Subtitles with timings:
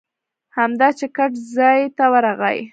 [0.57, 2.59] همدا چې ګټ ځای ته ورغی.